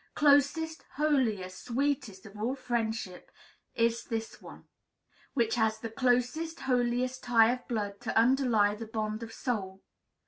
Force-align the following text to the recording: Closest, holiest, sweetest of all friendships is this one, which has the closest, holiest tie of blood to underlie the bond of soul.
Closest, 0.15 0.83
holiest, 0.95 1.63
sweetest 1.65 2.25
of 2.25 2.35
all 2.35 2.55
friendships 2.55 3.31
is 3.75 4.03
this 4.03 4.41
one, 4.41 4.63
which 5.35 5.53
has 5.53 5.77
the 5.77 5.91
closest, 5.91 6.61
holiest 6.61 7.21
tie 7.21 7.51
of 7.53 7.67
blood 7.67 7.99
to 8.01 8.17
underlie 8.17 8.73
the 8.73 8.87
bond 8.87 9.21
of 9.21 9.31
soul. 9.31 9.83